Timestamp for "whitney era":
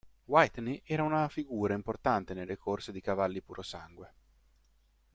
0.25-1.03